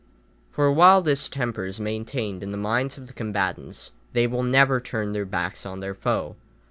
For 0.49 0.71
while 0.71 1.03
this 1.03 1.29
temper 1.29 1.63
is 1.67 1.79
maintained 1.79 2.41
in 2.41 2.49
the 2.49 2.57
minds 2.57 2.97
of 2.97 3.05
the 3.05 3.13
combatants 3.13 3.91
they 4.13 4.25
will 4.25 4.41
never 4.41 4.79
turn 4.79 5.11
their 5.13 5.25
backs 5.25 5.63
on 5.63 5.79
their 5.79 5.93
foe. 5.93 6.35